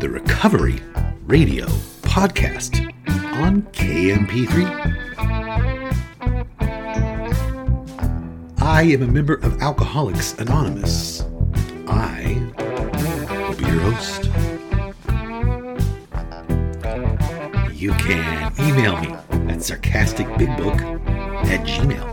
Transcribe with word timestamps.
the 0.00 0.08
Recovery 0.08 0.80
Radio 1.26 1.66
Podcast 2.02 2.80
on 3.42 3.62
KMP3. 3.72 4.64
I 8.60 8.82
am 8.82 9.02
a 9.02 9.08
member 9.08 9.34
of 9.34 9.60
Alcoholics 9.60 10.34
Anonymous. 10.34 11.24
I 11.88 12.40
will 13.48 13.56
be 13.56 13.64
your 13.64 13.80
host. 13.80 14.26
You 17.74 17.90
can 17.94 18.52
email 18.60 19.00
me 19.00 19.08
at 19.50 19.58
sarcasticbigbook 19.58 20.80
at 21.46 21.66
gmail. 21.66 22.06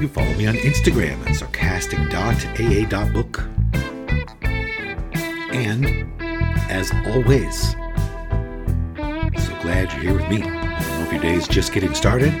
You 0.00 0.08
follow 0.08 0.34
me 0.34 0.48
on 0.48 0.54
Instagram 0.54 1.24
at 1.28 1.36
sarcastic.aa.book. 1.36 3.51
And, 5.52 6.10
as 6.70 6.90
always, 7.06 7.72
so 9.44 9.52
glad 9.60 9.92
you're 9.92 10.02
here 10.02 10.14
with 10.14 10.28
me. 10.28 10.42
I 10.42 10.80
don't 10.80 10.98
know 10.98 11.04
if 11.04 11.12
your 11.12 11.22
day's 11.22 11.46
just 11.46 11.72
getting 11.72 11.94
started, 11.94 12.32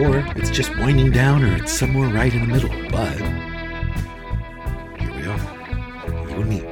or 0.00 0.24
it's 0.36 0.50
just 0.50 0.76
winding 0.78 1.10
down, 1.12 1.44
or 1.44 1.56
it's 1.56 1.72
somewhere 1.72 2.08
right 2.08 2.32
in 2.32 2.40
the 2.40 2.46
middle, 2.46 2.70
but 2.90 3.16
here 4.98 5.14
we 5.14 5.26
are, 5.26 5.38
you 6.28 6.36
and 6.36 6.48
me. 6.48 6.62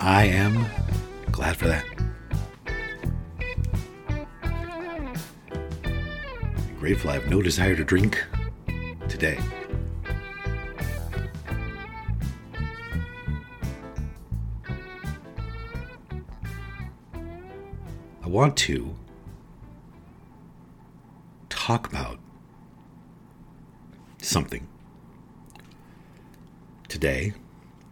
I 0.00 0.24
am 0.24 0.66
glad 1.32 1.56
for 1.56 1.68
that. 1.68 1.84
grateful 6.84 7.08
I 7.08 7.14
have 7.14 7.30
no 7.30 7.40
desire 7.40 7.74
to 7.76 7.82
drink 7.82 8.22
today. 9.08 9.38
Want 18.44 18.58
to 18.58 18.94
talk 21.48 21.86
about 21.86 22.18
something 24.20 24.68
today 26.86 27.32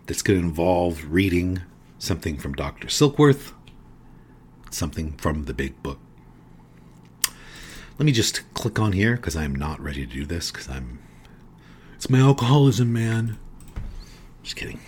that's 0.04 0.20
going 0.20 0.38
to 0.38 0.46
involve 0.46 1.06
reading 1.10 1.62
something 1.98 2.36
from 2.36 2.52
Dr. 2.52 2.88
Silkworth, 2.88 3.54
something 4.70 5.12
from 5.12 5.46
the 5.46 5.54
big 5.54 5.82
book. 5.82 5.98
Let 7.98 8.04
me 8.04 8.12
just 8.12 8.42
click 8.52 8.78
on 8.78 8.92
here 8.92 9.16
because 9.16 9.34
I'm 9.34 9.54
not 9.54 9.80
ready 9.80 10.04
to 10.04 10.12
do 10.12 10.26
this 10.26 10.50
because 10.50 10.68
I'm. 10.68 10.98
It's 11.94 12.10
my 12.10 12.18
alcoholism, 12.18 12.92
man. 12.92 13.38
Just 14.42 14.56
kidding. 14.56 14.80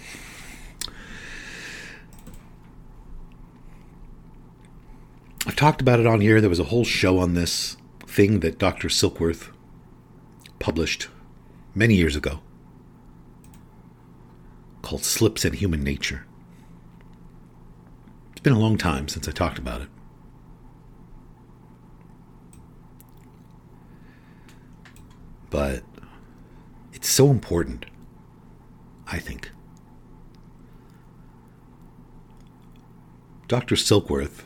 I've 5.47 5.57
talked 5.57 5.81
about 5.81 6.01
it 6.01 6.07
on 6.07 6.21
here. 6.21 6.41
There 6.41 6.51
was 6.51 6.61
a 6.61 6.65
whole 6.65 6.85
show 6.85 7.19
on 7.19 7.35
this 7.35 7.77
thing 8.07 8.41
that 8.41 8.59
Dr. 8.59 8.89
Silkworth 8.89 9.51
published 10.59 11.09
many 11.75 11.95
years 11.95 12.17
ago 12.17 12.41
called 14.83 15.05
Slips 15.05 15.45
and 15.45 15.55
Human 15.55 15.83
Nature. 15.83 16.27
It's 18.33 18.41
been 18.41 18.53
a 18.53 18.59
long 18.59 18.79
time 18.79 19.09
since 19.09 19.29
I 19.29 19.33
talked 19.33 19.59
about 19.59 19.83
it. 19.83 19.89
but 25.55 25.85
it's 26.93 27.09
so 27.09 27.31
important, 27.31 27.87
I 29.07 29.21
think. 29.21 29.53
Dr. 33.47 33.77
Silkworth 33.77 34.43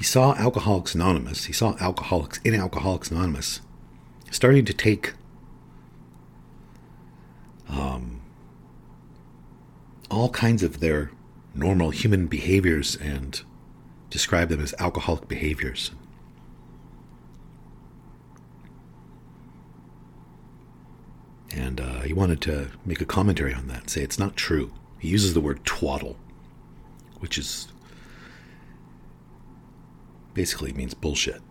he 0.00 0.04
saw 0.04 0.34
Alcoholics 0.36 0.94
Anonymous, 0.94 1.44
he 1.44 1.52
saw 1.52 1.76
alcoholics 1.78 2.40
in 2.42 2.54
Alcoholics 2.54 3.10
Anonymous 3.10 3.60
starting 4.30 4.64
to 4.64 4.72
take 4.72 5.12
um, 7.68 8.22
all 10.10 10.30
kinds 10.30 10.62
of 10.62 10.80
their 10.80 11.10
normal 11.54 11.90
human 11.90 12.28
behaviors 12.28 12.96
and 12.96 13.42
describe 14.08 14.48
them 14.48 14.62
as 14.62 14.74
alcoholic 14.78 15.28
behaviors. 15.28 15.90
And 21.54 21.78
uh, 21.78 22.00
he 22.00 22.14
wanted 22.14 22.40
to 22.40 22.70
make 22.86 23.02
a 23.02 23.04
commentary 23.04 23.52
on 23.52 23.68
that, 23.68 23.90
say 23.90 24.00
it's 24.00 24.18
not 24.18 24.34
true. 24.34 24.72
He 24.98 25.08
uses 25.08 25.34
the 25.34 25.42
word 25.42 25.62
twaddle, 25.66 26.16
which 27.18 27.36
is 27.36 27.68
basically 30.34 30.72
means 30.72 30.94
bullshit. 30.94 31.42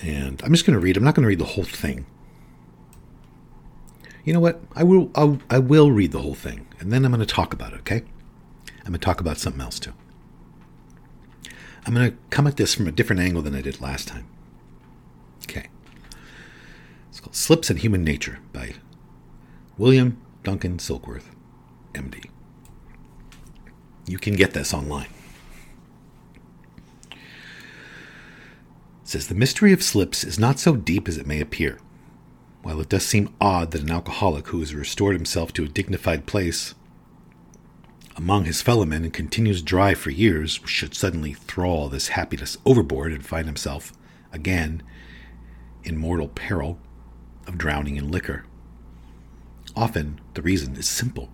And 0.00 0.42
I'm 0.42 0.52
just 0.52 0.66
going 0.66 0.74
to 0.74 0.80
read. 0.80 0.96
I'm 0.96 1.04
not 1.04 1.14
going 1.14 1.22
to 1.22 1.28
read 1.28 1.38
the 1.38 1.44
whole 1.44 1.64
thing 1.64 2.06
you 4.24 4.32
know 4.32 4.40
what? 4.40 4.60
I 4.74 4.84
will 4.84 5.10
I'll, 5.14 5.38
I 5.50 5.58
will 5.58 5.90
read 5.90 6.12
the 6.12 6.20
whole 6.20 6.34
thing, 6.34 6.66
and 6.78 6.92
then 6.92 7.04
I'm 7.04 7.12
going 7.12 7.26
to 7.26 7.34
talk 7.34 7.52
about 7.52 7.72
it. 7.72 7.80
Okay? 7.80 8.04
I'm 8.78 8.92
going 8.92 8.92
to 8.94 8.98
talk 8.98 9.20
about 9.20 9.38
something 9.38 9.60
else 9.60 9.78
too. 9.78 9.92
I'm 11.84 11.94
going 11.94 12.10
to 12.10 12.16
come 12.30 12.46
at 12.46 12.56
this 12.56 12.74
from 12.74 12.86
a 12.86 12.92
different 12.92 13.20
angle 13.20 13.42
than 13.42 13.54
I 13.54 13.60
did 13.60 13.80
last 13.80 14.06
time. 14.06 14.26
Okay. 15.44 15.66
It's 17.10 17.18
called 17.18 17.34
Slips 17.34 17.70
and 17.70 17.80
Human 17.80 18.04
Nature 18.04 18.38
by 18.52 18.74
William 19.76 20.20
Duncan 20.44 20.78
Silkworth, 20.78 21.30
MD. 21.92 22.26
You 24.06 24.18
can 24.18 24.34
get 24.34 24.52
this 24.52 24.74
online. 24.74 25.08
It 27.10 27.18
says 29.04 29.28
the 29.28 29.34
mystery 29.34 29.72
of 29.72 29.82
slips 29.82 30.24
is 30.24 30.38
not 30.38 30.58
so 30.58 30.76
deep 30.76 31.08
as 31.08 31.18
it 31.18 31.26
may 31.26 31.40
appear. 31.40 31.78
While 32.62 32.80
it 32.80 32.88
does 32.88 33.04
seem 33.04 33.34
odd 33.40 33.72
that 33.72 33.82
an 33.82 33.90
alcoholic 33.90 34.48
who 34.48 34.60
has 34.60 34.74
restored 34.74 35.16
himself 35.16 35.52
to 35.54 35.64
a 35.64 35.68
dignified 35.68 36.26
place 36.26 36.74
among 38.16 38.44
his 38.44 38.62
fellow 38.62 38.84
men 38.84 39.04
and 39.04 39.12
continues 39.12 39.62
dry 39.62 39.94
for 39.94 40.10
years 40.10 40.60
should 40.64 40.94
suddenly 40.94 41.32
throw 41.32 41.70
all 41.70 41.88
this 41.88 42.08
happiness 42.08 42.58
overboard 42.66 43.12
and 43.12 43.24
find 43.24 43.46
himself 43.46 43.92
again 44.32 44.82
in 45.82 45.96
mortal 45.96 46.28
peril 46.28 46.78
of 47.46 47.58
drowning 47.58 47.96
in 47.96 48.10
liquor. 48.10 48.44
Often 49.74 50.20
the 50.34 50.42
reason 50.42 50.76
is 50.76 50.88
simple. 50.88 51.30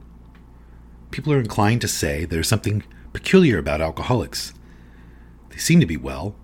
People 1.10 1.32
are 1.32 1.40
inclined 1.40 1.80
to 1.80 1.88
say 1.88 2.24
there's 2.24 2.48
something 2.48 2.82
peculiar 3.12 3.58
about 3.58 3.80
alcoholics. 3.80 4.52
They 5.50 5.56
seem 5.56 5.80
to 5.80 5.86
be 5.86 5.96
well, 5.96 6.36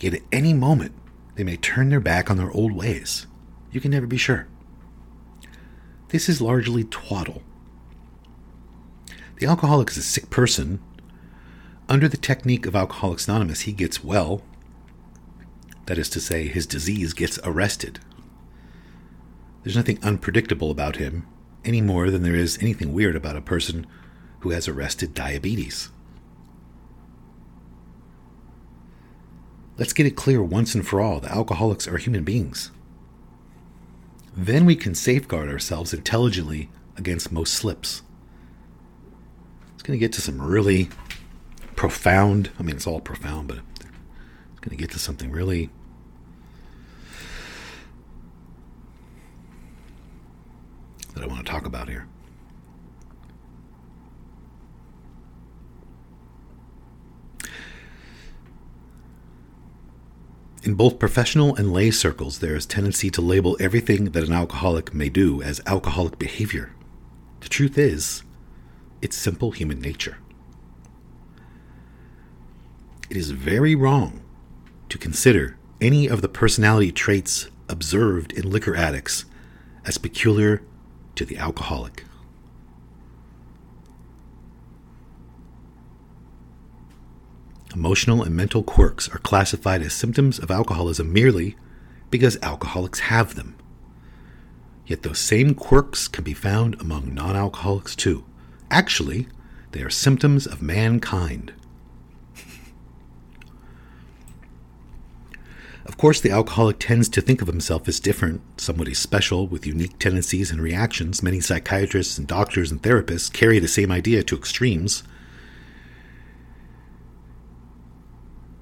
yet 0.00 0.14
at 0.14 0.22
any 0.30 0.52
moment 0.52 0.94
they 1.34 1.44
may 1.44 1.56
turn 1.56 1.88
their 1.88 2.00
back 2.00 2.30
on 2.30 2.36
their 2.36 2.50
old 2.52 2.72
ways. 2.72 3.26
You 3.72 3.80
can 3.80 3.90
never 3.90 4.06
be 4.06 4.16
sure. 4.16 4.46
This 6.08 6.28
is 6.28 6.40
largely 6.40 6.84
twaddle. 6.84 7.42
The 9.38 9.46
alcoholic 9.46 9.90
is 9.90 9.96
a 9.96 10.02
sick 10.02 10.30
person. 10.30 10.80
Under 11.88 12.08
the 12.08 12.16
technique 12.16 12.66
of 12.66 12.76
Alcoholics 12.76 13.26
Anonymous, 13.26 13.62
he 13.62 13.72
gets 13.72 14.04
well. 14.04 14.42
That 15.86 15.98
is 15.98 16.08
to 16.10 16.20
say, 16.20 16.46
his 16.46 16.66
disease 16.66 17.12
gets 17.12 17.38
arrested. 17.42 17.98
There's 19.62 19.76
nothing 19.76 19.98
unpredictable 20.02 20.70
about 20.70 20.96
him 20.96 21.26
any 21.64 21.80
more 21.80 22.10
than 22.10 22.22
there 22.22 22.34
is 22.34 22.58
anything 22.60 22.92
weird 22.92 23.16
about 23.16 23.36
a 23.36 23.40
person 23.40 23.86
who 24.40 24.50
has 24.50 24.68
arrested 24.68 25.14
diabetes. 25.14 25.90
Let's 29.76 29.92
get 29.92 30.06
it 30.06 30.16
clear 30.16 30.42
once 30.42 30.74
and 30.74 30.86
for 30.86 31.00
all 31.00 31.18
the 31.20 31.32
alcoholics 31.32 31.88
are 31.88 31.96
human 31.96 32.24
beings. 32.24 32.70
Then 34.36 34.66
we 34.66 34.76
can 34.76 34.94
safeguard 34.94 35.48
ourselves 35.48 35.92
intelligently 35.92 36.68
against 36.96 37.32
most 37.32 37.54
slips. 37.54 38.02
It's 39.74 39.82
going 39.82 39.98
to 39.98 40.04
get 40.04 40.12
to 40.14 40.22
some 40.22 40.40
really 40.40 40.88
profound, 41.76 42.50
I 42.58 42.62
mean, 42.62 42.76
it's 42.76 42.86
all 42.86 43.00
profound, 43.00 43.48
but 43.48 43.58
it's 43.58 44.60
going 44.60 44.70
to 44.70 44.76
get 44.76 44.90
to 44.92 44.98
something 44.98 45.30
really 45.30 45.70
that 51.14 51.22
I 51.22 51.26
want 51.26 51.44
to 51.44 51.50
talk 51.50 51.66
about 51.66 51.88
here. 51.88 52.06
In 60.64 60.74
both 60.74 60.98
professional 60.98 61.54
and 61.54 61.74
lay 61.74 61.90
circles, 61.90 62.38
there 62.38 62.56
is 62.56 62.64
tendency 62.64 63.10
to 63.10 63.20
label 63.20 63.54
everything 63.60 64.06
that 64.12 64.24
an 64.24 64.32
alcoholic 64.32 64.94
may 64.94 65.10
do 65.10 65.42
as 65.42 65.60
alcoholic 65.66 66.18
behavior. 66.18 66.72
The 67.40 67.50
truth 67.50 67.76
is, 67.76 68.22
it's 69.02 69.14
simple 69.14 69.50
human 69.50 69.80
nature. 69.80 70.16
It 73.10 73.18
is 73.18 73.32
very 73.32 73.74
wrong 73.74 74.22
to 74.88 74.96
consider 74.96 75.58
any 75.82 76.06
of 76.06 76.22
the 76.22 76.28
personality 76.28 76.90
traits 76.90 77.50
observed 77.68 78.32
in 78.32 78.50
liquor 78.50 78.74
addicts 78.74 79.26
as 79.84 79.98
peculiar 79.98 80.62
to 81.16 81.24
the 81.24 81.36
alcoholic. 81.36 82.04
Emotional 87.74 88.22
and 88.22 88.36
mental 88.36 88.62
quirks 88.62 89.08
are 89.08 89.18
classified 89.18 89.82
as 89.82 89.92
symptoms 89.92 90.38
of 90.38 90.50
alcoholism 90.50 91.12
merely 91.12 91.56
because 92.08 92.38
alcoholics 92.40 93.00
have 93.00 93.34
them. 93.34 93.56
Yet 94.86 95.02
those 95.02 95.18
same 95.18 95.54
quirks 95.54 96.06
can 96.06 96.22
be 96.22 96.34
found 96.34 96.80
among 96.80 97.12
non 97.12 97.34
alcoholics 97.34 97.96
too. 97.96 98.24
Actually, 98.70 99.26
they 99.72 99.82
are 99.82 99.90
symptoms 99.90 100.46
of 100.46 100.62
mankind. 100.62 101.52
Of 105.86 105.98
course, 105.98 106.20
the 106.20 106.30
alcoholic 106.30 106.78
tends 106.78 107.08
to 107.10 107.20
think 107.20 107.42
of 107.42 107.48
himself 107.48 107.86
as 107.88 108.00
different, 108.00 108.40
somebody 108.58 108.94
special 108.94 109.46
with 109.46 109.66
unique 109.66 109.98
tendencies 109.98 110.50
and 110.50 110.60
reactions. 110.60 111.22
Many 111.22 111.40
psychiatrists 111.40 112.16
and 112.16 112.26
doctors 112.26 112.70
and 112.70 112.82
therapists 112.82 113.32
carry 113.32 113.58
the 113.58 113.68
same 113.68 113.92
idea 113.92 114.22
to 114.22 114.36
extremes 114.36 115.02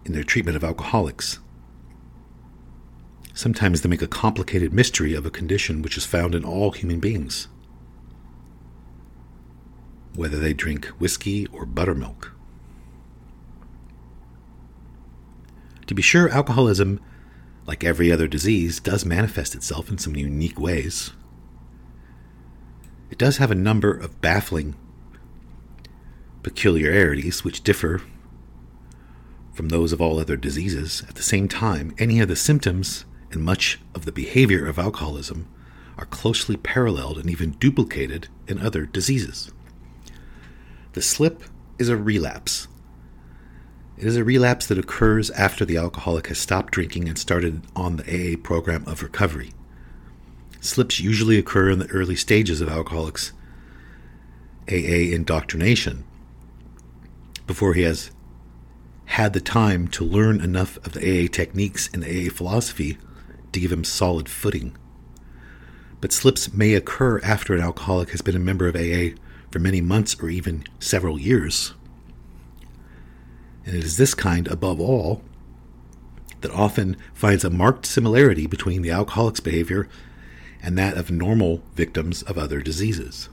in 0.04 0.12
their 0.12 0.24
treatment 0.24 0.56
of 0.56 0.64
alcoholics. 0.64 1.38
Sometimes 3.34 3.80
they 3.80 3.88
make 3.88 4.02
a 4.02 4.08
complicated 4.08 4.72
mystery 4.72 5.14
of 5.14 5.24
a 5.24 5.30
condition 5.30 5.80
which 5.80 5.96
is 5.96 6.04
found 6.04 6.34
in 6.34 6.44
all 6.44 6.72
human 6.72 6.98
beings, 6.98 7.46
whether 10.14 10.38
they 10.38 10.52
drink 10.52 10.86
whiskey 10.98 11.46
or 11.46 11.64
buttermilk. 11.64 12.32
To 15.86 15.94
be 15.94 16.02
sure, 16.02 16.28
alcoholism 16.28 17.00
like 17.66 17.84
every 17.84 18.10
other 18.10 18.26
disease, 18.26 18.80
does 18.80 19.04
manifest 19.04 19.54
itself 19.54 19.90
in 19.90 19.98
some 19.98 20.16
unique 20.16 20.58
ways. 20.58 21.12
It 23.10 23.18
does 23.18 23.36
have 23.36 23.50
a 23.50 23.56
number 23.56 23.92
of 23.92 24.20
baffling 24.20 24.74
peculiarities 26.42 27.44
which 27.44 27.62
differ 27.62 28.02
from 29.52 29.68
those 29.68 29.92
of 29.92 30.00
all 30.00 30.18
other 30.18 30.36
diseases. 30.36 31.04
At 31.08 31.14
the 31.14 31.22
same 31.22 31.46
time, 31.46 31.94
any 31.98 32.20
of 32.20 32.28
the 32.28 32.36
symptoms 32.36 33.04
and 33.30 33.42
much 33.42 33.78
of 33.94 34.04
the 34.04 34.12
behavior 34.12 34.66
of 34.66 34.78
alcoholism 34.78 35.46
are 35.98 36.06
closely 36.06 36.56
paralleled 36.56 37.18
and 37.18 37.30
even 37.30 37.52
duplicated 37.52 38.28
in 38.48 38.58
other 38.58 38.86
diseases. 38.86 39.52
The 40.94 41.02
slip 41.02 41.44
is 41.78 41.88
a 41.88 41.96
relapse 41.96 42.66
it 43.96 44.04
is 44.04 44.16
a 44.16 44.24
relapse 44.24 44.66
that 44.66 44.78
occurs 44.78 45.30
after 45.30 45.64
the 45.64 45.76
alcoholic 45.76 46.28
has 46.28 46.38
stopped 46.38 46.72
drinking 46.72 47.08
and 47.08 47.18
started 47.18 47.62
on 47.76 47.96
the 47.96 48.04
AA 48.04 48.36
program 48.42 48.84
of 48.86 49.02
recovery. 49.02 49.52
Slips 50.60 51.00
usually 51.00 51.38
occur 51.38 51.70
in 51.70 51.78
the 51.78 51.90
early 51.90 52.16
stages 52.16 52.60
of 52.60 52.68
alcoholics' 52.68 53.32
AA 54.68 55.12
indoctrination 55.12 56.04
before 57.46 57.74
he 57.74 57.82
has 57.82 58.10
had 59.06 59.32
the 59.32 59.40
time 59.40 59.88
to 59.88 60.04
learn 60.04 60.40
enough 60.40 60.78
of 60.78 60.92
the 60.92 61.00
AA 61.00 61.28
techniques 61.30 61.90
and 61.92 62.02
the 62.02 62.28
AA 62.28 62.30
philosophy 62.30 62.96
to 63.52 63.60
give 63.60 63.72
him 63.72 63.84
solid 63.84 64.28
footing. 64.28 64.76
But 66.00 66.12
slips 66.12 66.52
may 66.52 66.74
occur 66.74 67.20
after 67.20 67.54
an 67.54 67.60
alcoholic 67.60 68.10
has 68.10 68.22
been 68.22 68.36
a 68.36 68.40
member 68.40 68.66
of 68.68 68.76
AA 68.76 69.16
for 69.50 69.58
many 69.58 69.80
months 69.80 70.16
or 70.20 70.30
even 70.30 70.64
several 70.80 71.18
years. 71.18 71.74
And 73.64 73.76
it 73.76 73.84
is 73.84 73.96
this 73.96 74.14
kind, 74.14 74.48
above 74.48 74.80
all, 74.80 75.22
that 76.40 76.50
often 76.50 76.96
finds 77.14 77.44
a 77.44 77.50
marked 77.50 77.86
similarity 77.86 78.46
between 78.46 78.82
the 78.82 78.90
alcoholic's 78.90 79.40
behavior 79.40 79.88
and 80.62 80.76
that 80.78 80.96
of 80.96 81.10
normal 81.10 81.62
victims 81.74 82.22
of 82.22 82.38
other 82.38 82.60
diseases. 82.60 83.28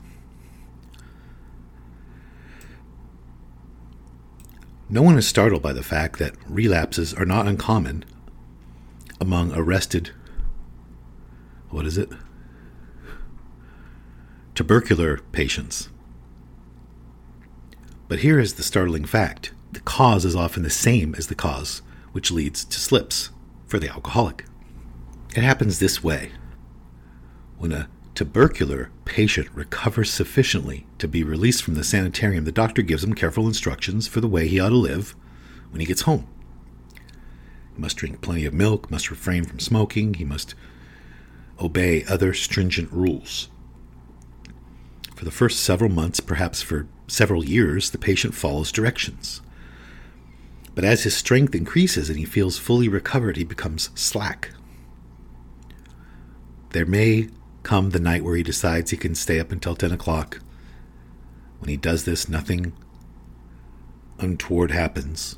No 4.89 5.03
one 5.03 5.17
is 5.17 5.27
startled 5.27 5.61
by 5.61 5.73
the 5.73 5.83
fact 5.83 6.17
that 6.17 6.33
relapses 6.47 7.13
are 7.13 7.25
not 7.25 7.47
uncommon 7.47 8.05
among 9.21 9.53
arrested, 9.53 10.11
what 11.69 11.85
is 11.85 11.97
it? 11.97 12.09
Tubercular 14.55 15.19
patients. 15.31 15.89
But 18.07 18.19
here 18.19 18.39
is 18.39 18.55
the 18.55 18.63
startling 18.63 19.05
fact 19.05 19.51
the 19.71 19.79
cause 19.81 20.25
is 20.25 20.35
often 20.35 20.63
the 20.63 20.69
same 20.69 21.15
as 21.15 21.27
the 21.27 21.35
cause 21.35 21.81
which 22.11 22.31
leads 22.31 22.65
to 22.65 22.79
slips 22.79 23.29
for 23.67 23.79
the 23.79 23.89
alcoholic. 23.89 24.45
It 25.35 25.43
happens 25.43 25.79
this 25.79 26.03
way. 26.03 26.31
When 27.57 27.71
a 27.71 27.87
tubercular 28.15 28.89
patient 29.05 29.47
recovers 29.53 30.11
sufficiently 30.11 30.87
to 30.97 31.07
be 31.07 31.23
released 31.23 31.63
from 31.63 31.75
the 31.75 31.83
sanitarium, 31.83 32.45
the 32.45 32.51
doctor 32.51 32.81
gives 32.81 33.03
him 33.03 33.13
careful 33.13 33.47
instructions 33.47 34.07
for 34.07 34.21
the 34.21 34.27
way 34.27 34.47
he 34.47 34.59
ought 34.59 34.69
to 34.69 34.75
live 34.75 35.15
when 35.69 35.79
he 35.79 35.85
gets 35.85 36.01
home. 36.01 36.27
He 37.75 37.81
must 37.81 37.97
drink 37.97 38.21
plenty 38.21 38.45
of 38.45 38.53
milk, 38.53 38.89
must 38.89 39.11
refrain 39.11 39.45
from 39.45 39.59
smoking, 39.59 40.15
he 40.15 40.25
must 40.25 40.55
obey 41.59 42.03
other 42.05 42.33
stringent 42.33 42.91
rules. 42.91 43.49
For 45.15 45.25
the 45.25 45.31
first 45.31 45.59
several 45.59 45.91
months, 45.91 46.19
perhaps 46.19 46.61
for 46.61 46.87
several 47.07 47.43
years, 47.43 47.91
the 47.91 47.97
patient 47.97 48.33
follows 48.33 48.71
directions. 48.71 49.41
But 50.79 50.87
as 50.87 51.03
his 51.03 51.13
strength 51.13 51.53
increases 51.53 52.09
and 52.09 52.17
he 52.17 52.23
feels 52.23 52.57
fully 52.57 52.87
recovered, 52.87 53.35
he 53.35 53.43
becomes 53.43 53.89
slack. 53.95 54.51
There 56.69 56.85
may 56.85 57.27
come 57.63 57.89
the 57.89 57.99
night 57.99 58.23
where 58.23 58.37
he 58.37 58.43
decides 58.43 58.89
he 58.89 58.95
can 58.95 59.13
stay 59.13 59.41
up 59.41 59.51
until 59.51 59.75
10 59.75 59.91
o'clock. 59.91 60.39
When 61.59 61.67
he 61.67 61.75
does 61.75 62.05
this, 62.05 62.29
nothing 62.29 62.71
untoward 64.19 64.71
happens. 64.71 65.35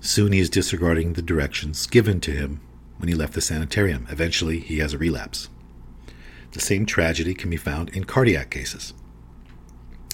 Soon 0.00 0.30
he 0.30 0.38
is 0.38 0.48
disregarding 0.48 1.14
the 1.14 1.20
directions 1.22 1.84
given 1.88 2.20
to 2.20 2.30
him 2.30 2.60
when 2.98 3.08
he 3.08 3.16
left 3.16 3.32
the 3.32 3.40
sanitarium. 3.40 4.06
Eventually, 4.08 4.60
he 4.60 4.78
has 4.78 4.92
a 4.92 4.98
relapse. 4.98 5.48
The 6.52 6.60
same 6.60 6.86
tragedy 6.86 7.34
can 7.34 7.50
be 7.50 7.56
found 7.56 7.88
in 7.88 8.04
cardiac 8.04 8.50
cases. 8.50 8.94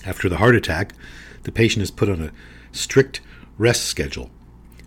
After 0.06 0.30
the 0.30 0.38
heart 0.38 0.56
attack, 0.56 0.94
the 1.42 1.52
patient 1.52 1.82
is 1.82 1.90
put 1.90 2.09
on 2.09 2.23
a 2.23 2.32
strict 2.73 3.21
rest 3.58 3.84
schedule. 3.84 4.30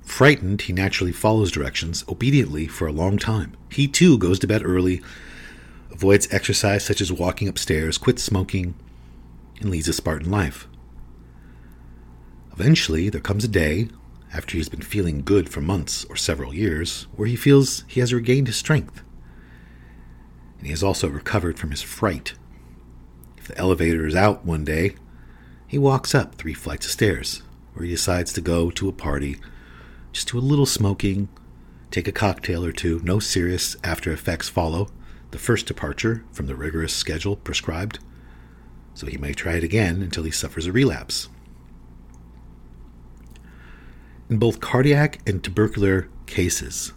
Frightened, 0.04 0.64
he 0.64 0.74
naturally 0.74 1.12
follows 1.12 1.52
directions 1.52 2.04
obediently 2.10 2.68
for 2.68 2.88
a 2.88 2.94
long 2.94 3.18
time. 3.18 3.56
He 3.70 3.88
too 3.88 4.18
goes 4.18 4.40
to 4.40 4.48
bed 4.48 4.64
early, 4.66 5.02
avoids 5.92 6.34
exercise 6.34 6.84
such 6.84 7.02
as 7.02 7.12
walking 7.12 7.48
upstairs, 7.48 7.98
quits 7.98 8.24
smoking, 8.24 8.74
and 9.60 9.70
leads 9.70 9.88
a 9.88 9.94
Spartan 9.94 10.32
life. 10.32 10.68
Eventually, 12.54 13.10
there 13.10 13.22
comes 13.22 13.44
a 13.44 13.50
day, 13.50 13.90
after 14.34 14.56
he's 14.56 14.70
been 14.70 14.82
feeling 14.82 15.22
good 15.22 15.50
for 15.50 15.62
months 15.62 16.06
or 16.06 16.16
several 16.16 16.54
years, 16.54 17.08
where 17.16 17.28
he 17.28 17.36
feels 17.36 17.84
he 17.88 18.00
has 18.00 18.14
regained 18.14 18.48
his 18.48 18.56
strength. 18.56 19.04
And 20.58 20.68
he 20.68 20.72
has 20.72 20.84
also 20.84 21.08
recovered 21.10 21.60
from 21.60 21.72
his 21.72 21.82
fright. 21.82 22.34
If 23.38 23.48
the 23.48 23.58
elevator 23.58 24.06
is 24.06 24.16
out 24.16 24.46
one 24.46 24.64
day, 24.64 24.96
he 25.68 25.78
walks 25.78 26.14
up 26.14 26.36
three 26.36 26.54
flights 26.54 26.86
of 26.86 26.92
stairs 26.92 27.42
where 27.74 27.86
he 27.86 27.92
decides 27.92 28.34
to 28.34 28.42
go 28.42 28.70
to 28.72 28.90
a 28.90 28.94
party, 28.94 29.38
just 30.12 30.32
do 30.32 30.38
a 30.38 30.40
little 30.40 30.66
smoking, 30.66 31.30
take 31.90 32.08
a 32.08 32.12
cocktail 32.12 32.66
or 32.66 32.72
two, 32.72 33.00
no 33.04 33.20
serious 33.20 33.76
after 33.84 34.12
effects 34.12 34.50
follow, 34.50 34.90
the 35.32 35.40
first 35.40 35.66
departure 35.66 36.24
from 36.32 36.48
the 36.48 36.56
rigorous 36.56 36.94
schedule 36.94 37.36
prescribed, 37.36 38.00
so 38.94 39.08
he 39.08 39.18
may 39.18 39.34
try 39.34 39.54
it 39.54 39.64
again 39.64 40.02
until 40.02 40.24
he 40.24 40.32
suffers 40.32 40.68
a 40.68 40.72
relapse. 40.72 41.30
In 44.30 44.38
both 44.38 44.60
cardiac 44.62 45.20
and 45.28 45.44
tubercular 45.44 46.10
cases, 46.26 46.94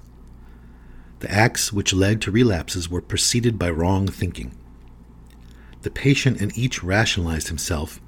the 1.21 1.31
acts 1.31 1.73
which 1.73 1.93
led 1.93 2.21
to 2.23 2.31
relapses 2.31 2.91
were 2.91 3.01
preceded 3.01 3.59
by 3.59 3.71
wrong 3.71 4.07
thinking. 4.07 4.55
The 5.83 5.91
patient 5.91 6.41
in 6.41 6.51
each 6.55 6.83
rationalized 6.83 7.49
himself 7.49 8.01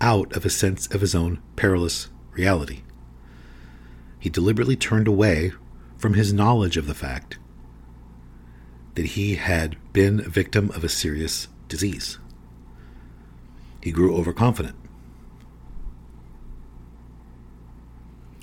out 0.00 0.34
of 0.36 0.44
a 0.44 0.50
sense 0.50 0.86
of 0.88 1.00
his 1.00 1.14
own 1.14 1.40
perilous 1.56 2.08
reality. 2.32 2.82
He 4.18 4.30
deliberately 4.30 4.76
turned 4.76 5.08
away 5.08 5.52
from 5.96 6.14
his 6.14 6.32
knowledge 6.32 6.76
of 6.76 6.86
the 6.86 6.94
fact 6.94 7.38
that 8.94 9.06
he 9.06 9.36
had 9.36 9.76
been 9.92 10.20
a 10.20 10.28
victim 10.28 10.70
of 10.70 10.84
a 10.84 10.88
serious 10.88 11.48
disease. 11.68 12.18
He 13.80 13.92
grew 13.92 14.16
overconfident. 14.16 14.76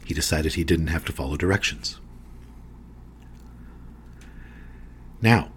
He 0.06 0.14
decided 0.14 0.54
he 0.54 0.64
didn't 0.64 0.88
have 0.88 1.04
to 1.06 1.12
follow 1.12 1.36
directions. 1.36 2.00
Now, 5.22 5.52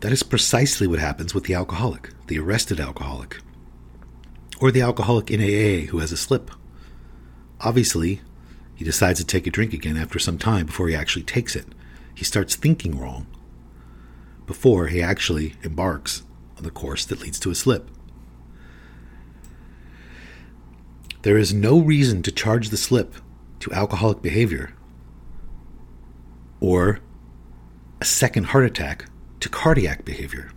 that 0.00 0.12
is 0.12 0.22
precisely 0.22 0.86
what 0.86 1.00
happens 1.00 1.34
with 1.34 1.44
the 1.44 1.54
alcoholic, 1.54 2.10
the 2.28 2.38
arrested 2.38 2.80
alcoholic, 2.80 3.38
or 4.62 4.70
the 4.70 4.80
alcoholic 4.80 5.28
in 5.28 5.40
AA 5.40 5.86
who 5.90 5.98
has 5.98 6.12
a 6.12 6.16
slip. 6.16 6.48
Obviously, 7.60 8.20
he 8.76 8.84
decides 8.84 9.18
to 9.18 9.26
take 9.26 9.44
a 9.44 9.50
drink 9.50 9.72
again 9.72 9.96
after 9.96 10.20
some 10.20 10.38
time 10.38 10.66
before 10.66 10.86
he 10.86 10.94
actually 10.94 11.24
takes 11.24 11.56
it. 11.56 11.66
He 12.14 12.24
starts 12.24 12.54
thinking 12.54 12.96
wrong 12.96 13.26
before 14.46 14.86
he 14.86 15.02
actually 15.02 15.56
embarks 15.64 16.22
on 16.56 16.62
the 16.62 16.70
course 16.70 17.04
that 17.06 17.20
leads 17.20 17.40
to 17.40 17.50
a 17.50 17.56
slip. 17.56 17.90
There 21.22 21.36
is 21.36 21.52
no 21.52 21.80
reason 21.80 22.22
to 22.22 22.30
charge 22.30 22.68
the 22.68 22.76
slip 22.76 23.16
to 23.60 23.72
alcoholic 23.72 24.22
behavior 24.22 24.74
or 26.60 27.00
a 28.00 28.04
second 28.04 28.44
heart 28.46 28.64
attack 28.64 29.06
to 29.40 29.48
cardiac 29.48 30.04
behavior. 30.04 30.52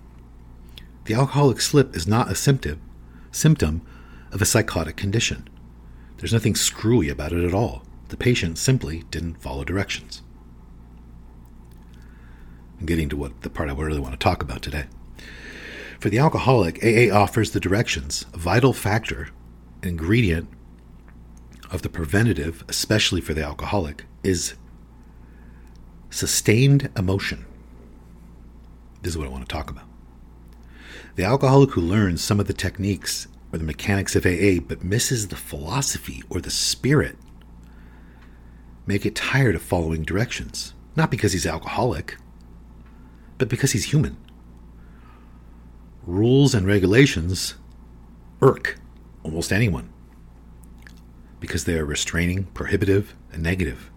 The 1.05 1.15
alcoholic 1.15 1.59
slip 1.59 1.95
is 1.95 2.05
not 2.05 2.31
a 2.31 2.35
symptom 2.35 2.81
symptom 3.31 3.81
of 4.35 4.41
a 4.41 4.45
psychotic 4.45 4.97
condition. 4.97 5.47
There's 6.17 6.33
nothing 6.33 6.55
screwy 6.55 7.07
about 7.07 7.31
it 7.31 7.45
at 7.45 7.53
all. 7.53 7.83
The 8.09 8.17
patient 8.17 8.57
simply 8.57 9.03
didn't 9.09 9.41
follow 9.41 9.63
directions. 9.63 10.21
I'm 12.77 12.85
getting 12.85 13.07
to 13.09 13.15
what 13.15 13.41
the 13.43 13.49
part 13.49 13.69
I 13.69 13.73
really 13.73 13.99
want 13.99 14.11
to 14.13 14.19
talk 14.19 14.43
about 14.43 14.61
today. 14.61 14.87
For 16.01 16.09
the 16.09 16.19
alcoholic, 16.19 16.83
AA 16.83 17.15
offers 17.15 17.51
the 17.51 17.61
directions, 17.61 18.25
a 18.33 18.37
vital 18.37 18.73
factor, 18.73 19.29
ingredient 19.81 20.49
of 21.71 21.81
the 21.81 21.89
preventative, 21.89 22.65
especially 22.67 23.21
for 23.21 23.33
the 23.33 23.43
alcoholic, 23.43 24.03
is 24.21 24.55
sustained 26.09 26.89
emotion. 26.97 27.45
This 29.01 29.13
is 29.13 29.17
what 29.17 29.27
I 29.27 29.31
want 29.31 29.47
to 29.47 29.53
talk 29.53 29.69
about. 29.69 29.85
The 31.15 31.23
alcoholic 31.23 31.71
who 31.71 31.81
learns 31.81 32.21
some 32.21 32.41
of 32.41 32.47
the 32.47 32.53
techniques 32.53 33.29
or 33.55 33.57
the 33.57 33.63
mechanics 33.63 34.17
of 34.17 34.25
AA 34.25 34.59
but 34.59 34.83
misses 34.83 35.29
the 35.29 35.35
philosophy 35.37 36.21
or 36.29 36.41
the 36.41 36.49
spirit 36.49 37.17
may 38.85 38.97
get 38.97 39.15
tired 39.15 39.55
of 39.55 39.61
following 39.61 40.03
directions. 40.03 40.73
Not 40.97 41.09
because 41.09 41.31
he's 41.31 41.47
alcoholic, 41.47 42.17
but 43.37 43.47
because 43.47 43.71
he's 43.71 43.85
human. 43.85 44.17
Rules 46.05 46.53
and 46.53 46.67
regulations 46.67 47.55
irk 48.41 48.77
almost 49.23 49.53
anyone 49.53 49.89
because 51.39 51.63
they 51.63 51.77
are 51.77 51.85
restraining, 51.85 52.43
prohibitive, 52.53 53.15
and 53.31 53.41
negative. 53.41 53.89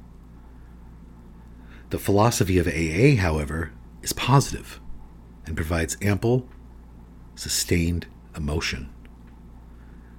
The 1.90 1.98
philosophy 1.98 2.58
of 2.58 2.68
AA, 2.68 3.20
however, 3.20 3.72
is 4.02 4.12
positive 4.12 4.80
and 5.46 5.56
provides 5.56 5.96
ample, 6.00 6.48
sustained 7.34 8.06
emotion, 8.36 8.90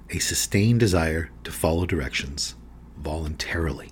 a 0.09 0.19
sustained 0.19 0.79
desire 0.79 1.29
to 1.43 1.51
follow 1.51 1.85
directions 1.85 2.55
voluntarily. 2.97 3.91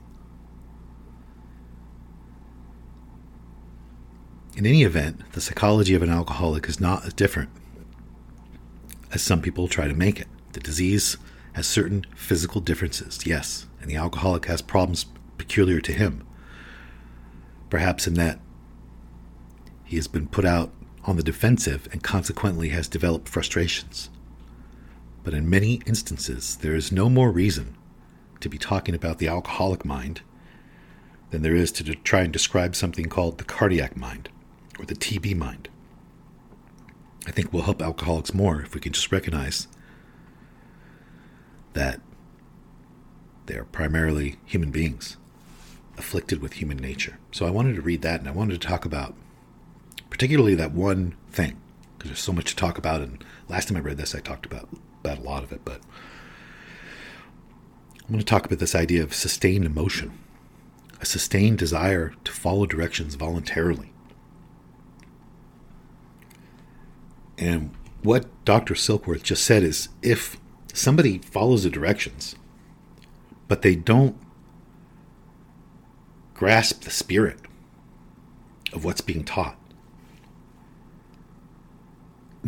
In 4.56 4.66
any 4.66 4.84
event, 4.84 5.22
the 5.34 5.42
psychology 5.42 5.94
of 5.94 6.02
an 6.02 6.10
alcoholic 6.10 6.68
is 6.68 6.80
not 6.80 7.06
as 7.06 7.14
different 7.14 7.50
as 9.12 9.22
some 9.22 9.42
people 9.42 9.68
try 9.68 9.88
to 9.88 9.94
make 9.94 10.20
it. 10.20 10.28
The 10.54 10.60
disease 10.60 11.18
has 11.54 11.68
certain 11.68 12.06
physical 12.16 12.62
differences, 12.62 13.26
yes, 13.26 13.68
and 13.82 13.90
the 13.90 13.96
alcoholic 13.96 14.46
has 14.46 14.62
problems 14.62 15.06
peculiar 15.38 15.80
to 15.82 15.94
him. 15.94 16.26
Perhaps 17.70 18.08
in 18.08 18.16
that 18.16 18.40
he 19.84 19.96
has 19.96 20.08
been 20.08 20.28
put 20.28 20.46
out 20.46 20.72
on 21.06 21.16
the 21.16 21.24
defensive 21.24 21.88
and 21.92 22.04
consequently 22.04 22.70
has 22.70 22.88
developed 22.88 23.30
frustrations. 23.30 24.10
But 25.28 25.34
in 25.34 25.50
many 25.50 25.82
instances, 25.86 26.56
there 26.56 26.74
is 26.74 26.90
no 26.90 27.10
more 27.10 27.32
reason 27.32 27.76
to 28.40 28.48
be 28.48 28.58
talking 28.58 28.96
about 28.96 29.18
the 29.18 29.28
alcoholic 29.28 29.84
mind 29.84 30.22
than 31.32 31.42
there 31.42 31.54
is 31.54 31.70
to 31.74 31.96
try 31.96 32.22
and 32.22 32.32
describe 32.32 32.78
something 32.78 33.10
called 33.10 33.38
the 33.38 33.44
cardiac 33.44 33.98
mind 33.98 34.30
or 34.80 34.86
the 34.86 34.96
TB 34.96 35.36
mind. 35.36 35.68
I 37.28 37.32
think 37.32 37.52
we'll 37.52 37.64
help 37.64 37.82
alcoholics 37.82 38.34
more 38.34 38.62
if 38.62 38.74
we 38.74 38.80
can 38.80 38.94
just 38.94 39.12
recognize 39.12 39.68
that 41.74 42.00
they 43.48 43.58
are 43.58 43.66
primarily 43.66 44.38
human 44.46 44.72
beings 44.72 45.18
afflicted 45.98 46.42
with 46.42 46.54
human 46.54 46.78
nature. 46.78 47.20
So 47.34 47.46
I 47.46 47.52
wanted 47.52 47.76
to 47.76 47.82
read 47.82 48.02
that 48.04 48.22
and 48.22 48.30
I 48.30 48.32
wanted 48.32 48.62
to 48.62 48.66
talk 48.66 48.86
about 48.86 49.14
particularly 50.10 50.56
that 50.56 50.72
one 50.72 51.18
thing 51.30 51.58
because 51.98 52.12
there's 52.12 52.20
so 52.20 52.34
much 52.34 52.52
to 52.52 52.56
talk 52.56 52.78
about 52.78 53.02
and 53.02 53.24
last 53.50 53.68
time 53.68 53.78
I 53.78 53.82
read 53.82 53.98
this 53.98 54.16
I 54.16 54.20
talked 54.20 54.46
about 54.46 54.70
about 55.04 55.20
a 55.20 55.22
lot 55.22 55.44
of 55.44 55.52
it 55.52 55.62
but 55.66 55.82
I'm 58.08 58.14
going 58.14 58.20
to 58.20 58.26
talk 58.26 58.46
about 58.46 58.60
this 58.60 58.74
idea 58.74 59.04
of 59.04 59.14
sustained 59.14 59.66
emotion, 59.66 60.18
a 61.02 61.06
sustained 61.06 61.58
desire 61.58 62.14
to 62.24 62.32
follow 62.32 62.66
directions 62.66 63.16
voluntarily. 63.16 63.92
And 67.38 67.72
what 68.04 68.28
Dr. 68.46 68.76
Silkworth 68.76 69.24
just 69.24 69.44
said 69.44 69.62
is 69.62 69.90
if 70.02 70.38
somebody 70.74 71.18
follows 71.18 71.64
the 71.64 71.70
directions, 71.70 72.38
but 73.50 73.62
they 73.62 73.76
don't 73.76 74.16
grasp 76.34 76.84
the 76.84 76.90
spirit 76.90 77.42
of 78.72 78.86
what's 78.86 79.02
being 79.02 79.26
taught, 79.26 79.57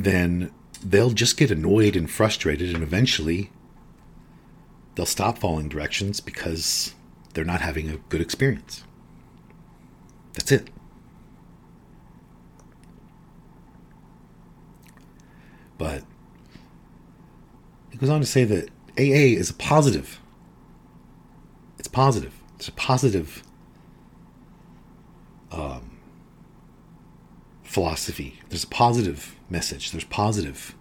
then 0.03 0.51
they'll 0.83 1.11
just 1.11 1.37
get 1.37 1.51
annoyed 1.51 1.95
and 1.95 2.09
frustrated, 2.09 2.73
and 2.73 2.83
eventually 2.83 3.51
they'll 4.95 5.05
stop 5.05 5.37
following 5.37 5.69
directions 5.69 6.19
because 6.19 6.93
they're 7.33 7.45
not 7.45 7.61
having 7.61 7.89
a 7.89 7.97
good 8.09 8.21
experience. 8.21 8.83
That's 10.33 10.51
it. 10.51 10.69
But 15.77 16.03
he 17.89 17.97
goes 17.97 18.09
on 18.09 18.19
to 18.19 18.25
say 18.25 18.43
that 18.43 18.69
AA 18.97 19.37
is 19.37 19.49
a 19.49 19.53
positive. 19.53 20.19
It's 21.77 21.87
positive. 21.87 22.33
It's 22.57 22.67
a 22.67 22.73
positive 22.73 23.43
um, 25.51 25.88
philosophy. 27.69 28.39
There's 28.49 28.63
a 28.63 28.67
positive 28.67 29.35
message. 29.47 29.91
There's 29.91 30.03
positive. 30.03 30.73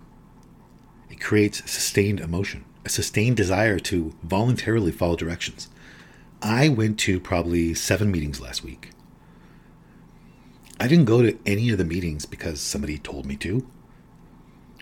It 1.11 1.21
creates 1.21 1.71
sustained 1.71 2.19
emotion, 2.19 2.65
a 2.83 2.89
sustained 2.89 3.37
desire 3.37 3.79
to 3.81 4.15
voluntarily 4.23 4.91
follow 4.91 5.15
directions. 5.15 5.69
I 6.41 6.71
went 6.71 6.99
to 7.01 7.21
probably 7.21 7.75
seven 7.75 8.11
meetings 8.11 8.41
last 8.41 8.65
week. 8.65 8.89
I 10.81 10.89
didn't 10.89 11.05
go 11.05 11.21
to 11.21 11.39
any 11.45 11.69
of 11.69 11.77
the 11.77 11.85
meetings 11.85 12.25
because 12.25 12.59
somebody 12.59 12.97
told 12.97 13.27
me 13.27 13.37
to 13.37 13.69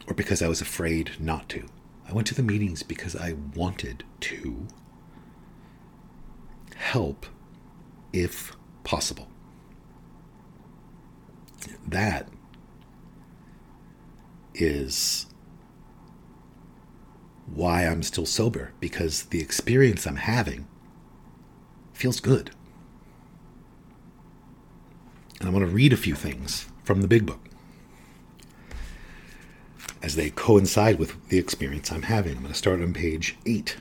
or 0.06 0.14
because 0.14 0.42
I 0.42 0.48
was 0.48 0.60
afraid 0.60 1.10
not 1.18 1.48
to. 1.48 1.66
I 2.08 2.12
went 2.12 2.28
to 2.28 2.34
the 2.36 2.42
meetings 2.44 2.84
because 2.84 3.16
I 3.16 3.34
wanted 3.56 4.04
to 4.20 4.68
help 6.76 7.26
if 8.12 8.56
possible. 8.84 9.26
That 11.86 12.28
is 14.54 15.26
why 17.46 17.86
I'm 17.86 18.02
still 18.02 18.26
sober 18.26 18.72
because 18.80 19.24
the 19.24 19.40
experience 19.40 20.06
I'm 20.06 20.16
having 20.16 20.66
feels 21.92 22.20
good. 22.20 22.50
And 25.40 25.48
I 25.48 25.52
want 25.52 25.64
to 25.64 25.70
read 25.70 25.92
a 25.92 25.96
few 25.96 26.14
things 26.14 26.66
from 26.82 27.02
the 27.02 27.08
big 27.08 27.26
book 27.26 27.40
as 30.02 30.14
they 30.14 30.30
coincide 30.30 30.98
with 30.98 31.28
the 31.28 31.38
experience 31.38 31.90
I'm 31.90 32.02
having. 32.02 32.36
I'm 32.36 32.42
going 32.42 32.52
to 32.52 32.58
start 32.58 32.80
on 32.80 32.92
page 32.92 33.36
8. 33.44 33.76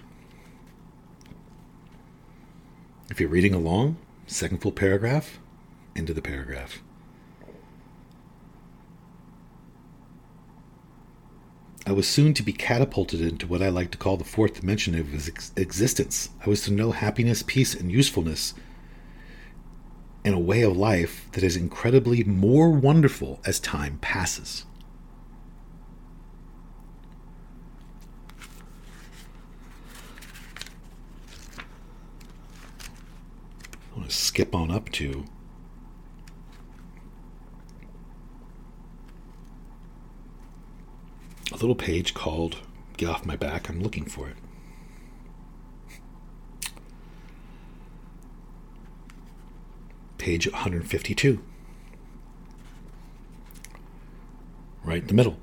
If 3.10 3.20
you're 3.20 3.30
reading 3.30 3.54
along, 3.54 3.98
second 4.26 4.62
full 4.62 4.72
paragraph, 4.72 5.40
into 5.96 6.14
the 6.14 6.22
paragraph. 6.22 6.82
I 11.88 11.92
was 11.92 12.08
soon 12.08 12.34
to 12.34 12.44
be 12.44 12.52
catapulted 12.52 13.22
into 13.22 13.46
what 13.46 13.62
I 13.62 13.70
like 13.70 13.92
to 13.92 13.98
call 13.98 14.18
the 14.18 14.24
fourth 14.24 14.60
dimension 14.60 14.96
of 14.96 15.14
ex- 15.14 15.52
existence. 15.56 16.30
I 16.44 16.50
was 16.50 16.64
to 16.64 16.72
know 16.72 16.92
happiness, 16.92 17.44
peace, 17.44 17.76
and 17.76 17.92
usefulness 17.92 18.56
in 20.24 20.34
a 20.34 20.40
way 20.40 20.64
of 20.64 20.76
life 20.76 21.28
that 21.34 21.44
is 21.44 21.56
incredibly 21.56 22.24
more 22.24 22.72
wonderful 22.72 23.40
as 23.46 23.60
time 23.60 24.00
passes. 24.02 24.66
I 33.94 33.98
want 33.98 34.10
to 34.10 34.16
skip 34.16 34.56
on 34.56 34.72
up 34.72 34.92
to 34.94 35.26
a 41.56 41.64
little 41.64 41.76
page 41.76 42.14
called 42.14 42.58
Get 42.98 43.10
Off 43.10 43.26
My 43.26 43.36
Back. 43.36 43.70
I'm 43.70 43.82
looking 43.82 44.06
for 44.06 44.30
it. 44.30 44.36
Page 50.18 50.52
152. 50.52 51.42
Right 54.84 55.02
in 55.02 55.08
the 55.08 55.14
middle. 55.14 55.38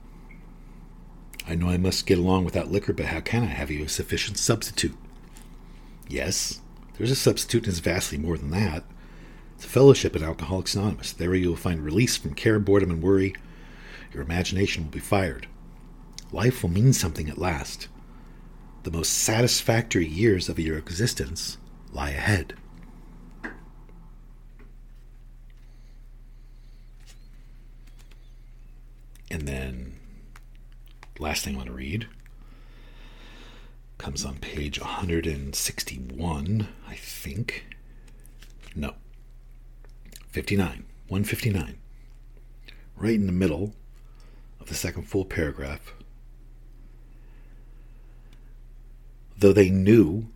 I 1.49 1.55
know 1.55 1.69
I 1.69 1.77
must 1.77 2.07
get 2.07 2.19
along 2.19 2.45
without 2.45 2.71
liquor, 2.71 2.93
but 2.93 3.07
how 3.07 3.21
can 3.21 3.43
I 3.43 3.47
have 3.47 3.71
you 3.71 3.85
a 3.85 3.89
sufficient 3.89 4.39
substitute? 4.39 4.97
Yes, 6.09 6.61
there's 6.99 7.11
a 7.11 7.17
substitute 7.17 7.65
and 7.65 7.73
it's 7.73 7.79
vastly 7.79 8.19
more 8.19 8.37
than 8.37 8.51
that. 8.51 8.85
It's 9.57 9.65
a 9.65 9.69
fellowship 9.69 10.15
at 10.15 10.23
Alcoholics 10.23 10.75
Anonymous. 10.75 11.13
There 11.13 11.35
you 11.35 11.49
will 11.49 11.57
find 11.57 11.81
release 11.81 12.17
from 12.17 12.35
care, 12.35 12.59
boredom, 12.59 12.91
and 12.91 13.03
worry. 13.03 13.35
Your 14.13 14.23
imagination 14.23 14.85
will 14.85 14.91
be 14.91 14.99
fired. 14.99 15.47
Life 16.33 16.63
will 16.63 16.71
mean 16.71 16.95
something 16.95 17.29
at 17.29 17.37
last. 17.37 17.89
The 18.85 18.91
most 18.91 19.13
satisfactory 19.13 20.07
years 20.07 20.49
of 20.49 20.59
your 20.59 20.79
existence 20.79 21.59
lie 21.93 22.11
ahead. 22.11 22.55
And 29.31 29.47
then, 29.47 29.99
last 31.19 31.45
thing 31.45 31.55
I 31.55 31.59
want 31.59 31.69
to 31.69 31.75
read 31.75 32.09
comes 33.99 34.25
on 34.25 34.39
page 34.39 34.81
161, 34.81 36.69
I 36.89 36.95
think. 36.97 37.67
No. 38.75 38.95
59. 40.29 40.85
159. 41.09 41.79
Right 42.97 43.15
in 43.15 43.27
the 43.27 43.33
middle 43.33 43.75
of 44.61 44.69
the 44.69 44.75
second 44.75 45.05
full 45.05 45.25
paragraph. 45.25 45.95
Though 49.43 49.53
they 49.53 49.71
knew 49.71 50.29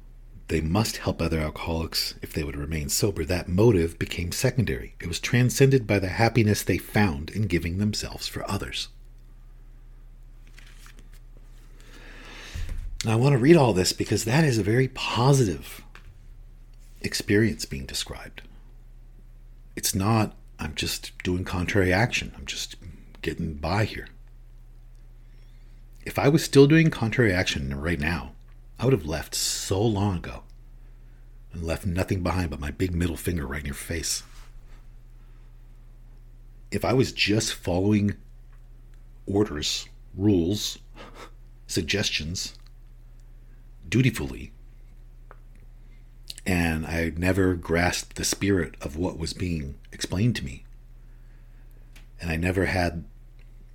they 0.49 0.61
must 0.61 0.97
help 0.97 1.23
other 1.23 1.39
alcoholics 1.39 2.17
if 2.23 2.33
they 2.33 2.43
would 2.43 2.57
remain 2.57 2.89
sober, 2.89 3.25
that 3.25 3.47
motive 3.47 4.01
became 4.01 4.33
secondary. 4.33 4.97
It 5.01 5.07
was 5.07 5.21
transcended 5.21 5.87
by 5.87 6.01
the 6.01 6.09
happiness 6.09 6.65
they 6.65 6.77
found 6.77 7.31
in 7.31 7.43
giving 7.43 7.79
themselves 7.79 8.27
for 8.27 8.51
others. 8.51 8.89
Now, 13.05 13.13
I 13.13 13.15
want 13.15 13.35
to 13.35 13.39
read 13.39 13.55
all 13.57 13.73
this 13.73 13.93
because 13.93 14.25
that 14.25 14.43
is 14.43 14.59
a 14.59 14.65
very 14.65 14.89
positive 14.89 15.85
experience 17.01 17.65
being 17.65 17.87
described. 17.87 18.43
It's 19.77 19.95
not, 19.95 20.35
I'm 20.59 20.75
just 20.75 21.17
doing 21.23 21.45
contrary 21.45 21.93
action, 21.93 22.33
I'm 22.37 22.45
just 22.45 22.75
getting 23.23 23.55
by 23.55 23.85
here. 23.85 24.09
If 26.05 26.19
I 26.19 26.29
was 26.29 26.43
still 26.43 26.67
doing 26.67 26.91
contrary 26.91 27.33
action 27.33 27.73
right 27.81 28.01
now, 28.01 28.33
I 28.79 28.85
would 28.85 28.93
have 28.93 29.07
left 29.07 29.35
so 29.35 29.81
long 29.81 30.19
ago 30.19 30.43
and 31.53 31.65
left 31.65 31.87
nothing 31.87 32.23
behind 32.23 32.51
but 32.51 32.61
my 32.61 32.71
big 32.71 32.95
middle 32.95 33.17
finger 33.17 33.47
right 33.47 33.61
in 33.61 33.67
your 33.67 33.75
face. 33.75 34.23
If 36.71 36.85
I 36.85 36.93
was 36.93 37.13
just 37.13 37.55
following 37.55 38.17
orders, 39.27 39.89
rules, 40.15 40.79
suggestions 41.67 42.55
dutifully, 43.89 44.53
and 46.45 46.87
I 46.87 47.13
never 47.17 47.55
grasped 47.55 48.17
the 48.17 48.25
spirit 48.25 48.75
of 48.81 48.97
what 48.97 49.19
was 49.19 49.33
being 49.33 49.77
explained 49.93 50.37
to 50.37 50.45
me, 50.45 50.65
and 52.21 52.31
I 52.31 52.37
never 52.37 52.67
had 52.67 53.05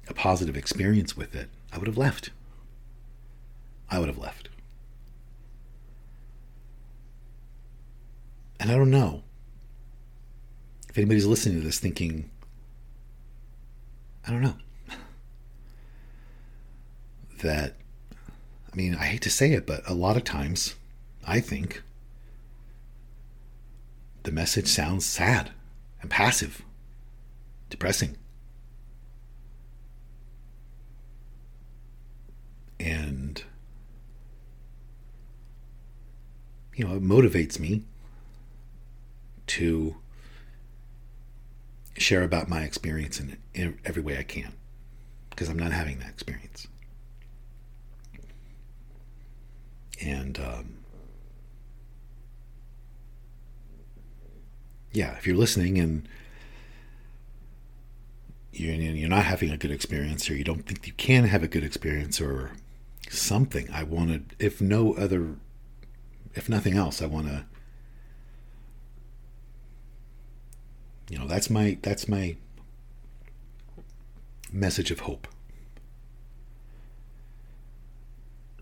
a 0.08 0.14
positive 0.14 0.56
experience 0.56 1.18
with 1.18 1.36
it, 1.36 1.50
I 1.72 1.78
would 1.78 1.88
have 1.88 1.98
left. 1.98 2.30
I 3.90 4.00
would 4.00 4.08
have 4.08 4.18
left. 4.18 4.50
And 8.62 8.70
I 8.72 8.76
don't 8.76 8.92
know 8.92 9.24
if 10.88 10.96
anybody's 10.96 11.26
listening 11.26 11.60
to 11.60 11.66
this 11.66 11.80
thinking, 11.80 12.30
I 14.28 14.30
don't 14.30 14.44
know, 14.44 14.54
that, 17.42 17.74
I 18.72 18.76
mean, 18.76 18.94
I 18.94 19.06
hate 19.06 19.24
to 19.24 19.32
say 19.32 19.54
it, 19.54 19.66
but 19.66 19.82
a 19.90 19.96
lot 19.96 20.16
of 20.16 20.24
times 20.24 20.76
I 21.26 21.40
think 21.40 21.82
the 24.22 24.32
message 24.32 24.68
sounds 24.68 25.08
sad 25.08 25.50
and 26.00 26.12
passive, 26.12 26.62
depressing. 27.72 28.16
And, 32.80 33.44
you 36.76 36.86
know, 36.86 36.94
it 36.94 37.02
motivates 37.02 37.60
me 37.60 37.86
to 39.52 39.98
share 41.98 42.24
about 42.24 42.48
my 42.48 42.64
experience 42.64 43.20
in, 43.20 43.38
every 43.84 44.02
way 44.02 44.18
I 44.18 44.24
can 44.24 44.54
because 45.30 45.50
I'm 45.50 45.60
not 45.60 45.74
having 45.74 46.00
that 46.00 46.10
experience. 46.10 46.68
And 50.02 50.40
um, 50.40 50.78
yeah, 54.94 55.18
if 55.18 55.28
you're 55.28 55.36
listening 55.36 55.78
and 55.78 56.08
you're, 58.54 58.74
you're 58.74 59.10
not 59.10 59.26
having 59.26 59.52
a 59.52 59.58
good 59.58 59.72
experience 59.72 60.30
or 60.30 60.36
you 60.36 60.46
don't 60.46 60.66
think 60.66 60.88
you 60.88 60.94
can 60.94 61.26
have 61.26 61.44
a 61.44 61.48
good 61.48 61.66
experience 61.66 62.22
or 62.22 62.54
something, 63.10 63.70
I 63.70 63.84
want 63.84 64.30
to, 64.30 64.46
if 64.46 64.62
no 64.62 64.94
other, 64.94 65.36
if 66.36 66.48
nothing 66.48 66.78
else, 66.78 67.02
I 67.02 67.06
want 67.06 67.28
to 67.28 67.46
you 71.12 71.20
know 71.20 71.28
that's 71.28 71.50
my 71.50 71.78
that's 71.82 72.08
my 72.08 72.38
message 74.50 74.92
of 74.92 75.02
hope. 75.02 75.28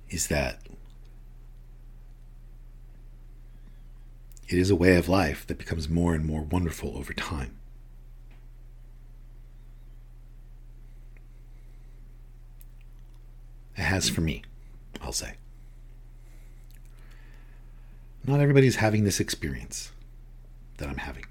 Is 0.09 0.27
that 0.29 0.59
it 4.47 4.57
is 4.57 4.71
a 4.71 4.75
way 4.75 4.95
of 4.97 5.07
life 5.07 5.45
that 5.45 5.59
becomes 5.59 5.87
more 5.87 6.15
and 6.15 6.25
more 6.25 6.41
wonderful 6.41 6.97
over 6.97 7.13
time. 7.13 7.55
It 13.77 13.83
has 13.83 14.09
for 14.09 14.21
me 14.21 14.41
i'll 15.01 15.13
say. 15.13 15.35
Not 18.25 18.41
everybody's 18.41 18.75
having 18.77 19.05
this 19.05 19.19
experience 19.19 19.91
that 20.77 20.89
i'm 20.89 20.97
having 20.97 21.25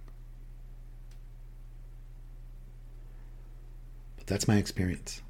that's 4.28 4.46
my 4.46 4.56
experience. 4.56 5.22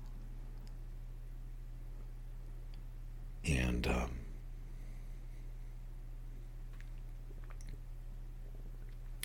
And 3.47 3.87
um, 3.87 4.11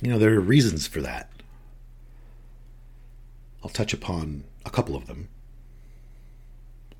you 0.01 0.09
know, 0.09 0.19
there 0.19 0.33
are 0.33 0.39
reasons 0.39 0.88
for 0.88 1.01
that. 1.01 1.29
I'll 3.63 3.69
touch 3.69 3.93
upon 3.93 4.43
a 4.65 4.69
couple 4.69 4.95
of 4.95 5.07
them. 5.07 5.29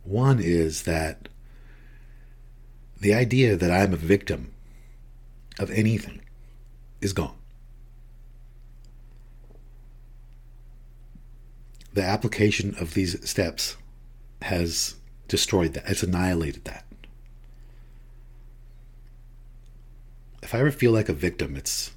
One 0.04 0.40
is 0.40 0.84
that 0.84 1.30
the 3.00 3.14
idea 3.14 3.56
that 3.56 3.72
I'm 3.72 3.94
a 3.94 3.98
victim 3.98 4.54
of 5.60 5.70
anything 5.72 6.22
is 7.02 7.14
gone. 7.14 7.36
The 11.94 12.04
application 12.04 12.76
of 12.80 12.94
these 12.94 13.28
steps 13.30 13.78
has 14.42 14.96
destroyed 15.28 15.74
that. 15.74 15.90
It's 15.90 16.04
annihilated 16.04 16.66
that. 16.66 16.86
If 20.42 20.54
I 20.54 20.60
ever 20.60 20.72
feel 20.72 20.92
like 20.92 21.10
a 21.10 21.14
victim, 21.14 21.56
it's 21.56 21.92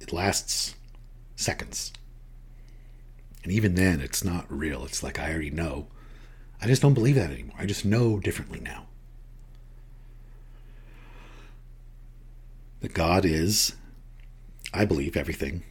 it 0.00 0.12
lasts 0.12 0.74
seconds. 1.36 1.92
And 3.42 3.52
even 3.52 3.74
then 3.74 4.00
it's 4.00 4.24
not 4.24 4.44
real. 4.48 4.84
It's 4.84 5.02
like 5.02 5.18
I 5.18 5.30
already 5.30 5.50
know. 5.50 5.86
I 6.60 6.66
just 6.66 6.82
don't 6.82 6.94
believe 6.94 7.14
that 7.14 7.30
anymore. 7.30 7.56
I 7.58 7.66
just 7.66 7.84
know 7.84 8.18
differently 8.18 8.60
now. 8.60 8.86
That 12.80 12.92
God 12.92 13.24
is, 13.24 13.74
I 14.74 14.84
believe, 14.84 15.16
everything. 15.16 15.62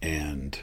And 0.00 0.58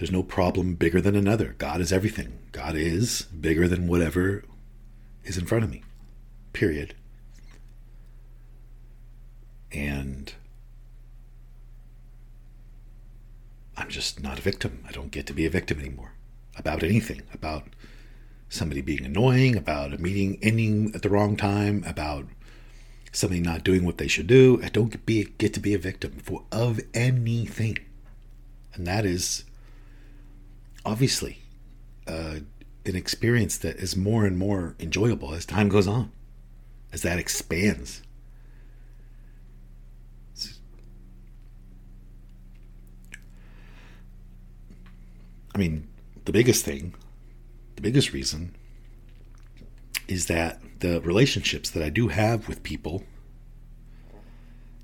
there's 0.00 0.10
no 0.10 0.22
problem 0.22 0.76
bigger 0.76 0.98
than 1.02 1.14
another. 1.14 1.54
God 1.58 1.78
is 1.82 1.92
everything. 1.92 2.38
God 2.52 2.74
is 2.74 3.24
bigger 3.24 3.68
than 3.68 3.86
whatever 3.86 4.44
is 5.24 5.36
in 5.36 5.44
front 5.44 5.62
of 5.62 5.70
me. 5.70 5.82
Period. 6.54 6.94
And 9.70 10.32
I'm 13.76 13.90
just 13.90 14.22
not 14.22 14.38
a 14.38 14.42
victim. 14.42 14.82
I 14.88 14.90
don't 14.90 15.10
get 15.10 15.26
to 15.26 15.34
be 15.34 15.44
a 15.44 15.50
victim 15.50 15.78
anymore 15.78 16.12
about 16.56 16.82
anything, 16.82 17.20
about 17.34 17.64
somebody 18.48 18.80
being 18.80 19.04
annoying, 19.04 19.54
about 19.54 19.92
a 19.92 19.98
meeting 19.98 20.38
ending 20.40 20.92
at 20.94 21.02
the 21.02 21.10
wrong 21.10 21.36
time, 21.36 21.84
about 21.86 22.24
somebody 23.12 23.42
not 23.42 23.64
doing 23.64 23.84
what 23.84 23.98
they 23.98 24.08
should 24.08 24.28
do. 24.28 24.62
I 24.64 24.70
don't 24.70 24.92
get, 24.92 25.04
be, 25.04 25.24
get 25.36 25.52
to 25.52 25.60
be 25.60 25.74
a 25.74 25.78
victim 25.78 26.12
for 26.12 26.44
of 26.50 26.80
anything. 26.94 27.80
And 28.72 28.86
that 28.86 29.04
is 29.04 29.44
obviously 30.84 31.38
uh, 32.06 32.36
an 32.86 32.96
experience 32.96 33.58
that 33.58 33.76
is 33.76 33.96
more 33.96 34.24
and 34.24 34.38
more 34.38 34.74
enjoyable 34.78 35.34
as 35.34 35.44
time 35.44 35.68
goes 35.68 35.86
on, 35.86 36.10
as 36.92 37.02
that 37.02 37.18
expands. 37.18 38.02
I 45.54 45.58
mean, 45.58 45.88
the 46.24 46.32
biggest 46.32 46.64
thing, 46.64 46.94
the 47.74 47.82
biggest 47.82 48.12
reason 48.12 48.54
is 50.08 50.26
that 50.26 50.60
the 50.78 51.00
relationships 51.02 51.70
that 51.70 51.82
I 51.82 51.90
do 51.90 52.08
have 52.08 52.48
with 52.48 52.62
people 52.62 53.04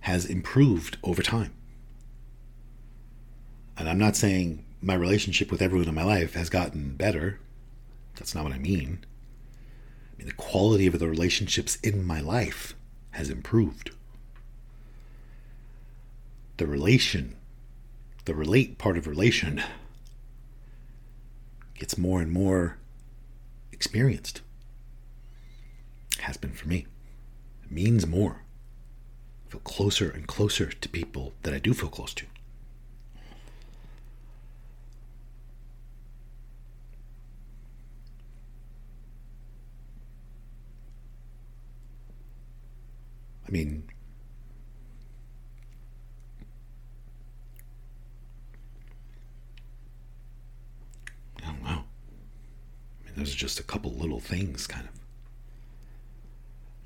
has 0.01 0.27
improved 0.27 0.99
over 1.03 1.23
time. 1.23 1.55
And 3.79 3.89
I'm 3.89 3.99
not 3.99 4.17
saying 4.17 4.66
my 4.81 4.95
relationship 4.95 5.51
with 5.51 5.63
everyone 5.63 5.89
in 5.89 5.95
my 5.95 6.05
life 6.05 6.35
has 6.35 6.51
gotten 6.51 6.97
better. 6.97 7.41
That's 8.17 8.35
not 8.35 8.45
what 8.45 8.53
I 8.53 8.59
mean. 8.59 9.05
I 10.13 10.19
mean, 10.19 10.27
the 10.27 10.35
quality 10.35 10.87
of 10.87 10.99
the 10.99 11.09
relationships 11.09 11.77
in 11.77 12.05
my 12.07 12.21
life 12.21 12.75
has 13.13 13.31
improved. 13.31 13.91
The 16.57 16.67
relation, 16.67 17.37
the 18.25 18.35
relate 18.35 18.79
part 18.79 18.97
of 18.97 19.07
relation 19.07 19.63
gets 21.75 21.99
more 21.99 22.21
and 22.21 22.33
more 22.33 22.79
experienced. 23.73 24.41
Has 26.21 26.37
been 26.39 26.53
for 26.53 26.67
me. 26.67 26.87
It 27.65 27.71
means 27.71 28.07
more. 28.07 28.43
I 29.47 29.51
feel 29.51 29.61
closer 29.61 30.11
and 30.11 30.27
closer 30.27 30.71
to 30.71 30.89
people 30.89 31.35
that 31.43 31.53
I 31.53 31.59
do 31.59 31.75
feel 31.75 31.91
close 31.91 32.15
to. 32.15 32.27
I 43.47 43.51
mean, 43.51 43.85
oh, 51.43 51.45
I 51.45 51.47
don't 51.47 51.63
know. 51.63 51.69
I 51.69 53.05
mean, 53.05 53.15
those 53.17 53.33
are 53.33 53.39
just 53.39 53.61
a 53.61 53.63
couple 53.63 53.93
little 53.93 54.21
things, 54.21 54.67
kind 54.67 54.89
of. 54.89 54.95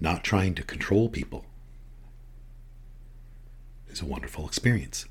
Not 0.01 0.25
trying 0.25 0.55
to 0.57 0.62
control 0.62 1.09
people 1.09 1.44
is 3.88 4.01
a 4.01 4.07
wonderful 4.07 4.46
experience. 4.46 5.07